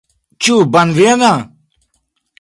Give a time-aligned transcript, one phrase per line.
[0.45, 1.31] Ĉu bonvena?